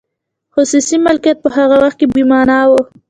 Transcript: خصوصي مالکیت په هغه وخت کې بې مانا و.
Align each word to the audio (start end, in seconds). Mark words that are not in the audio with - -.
خصوصي 0.53 0.97
مالکیت 1.05 1.37
په 1.41 1.49
هغه 1.57 1.75
وخت 1.83 1.97
کې 1.99 2.07
بې 2.13 2.23
مانا 2.31 2.59
و. 2.69 2.71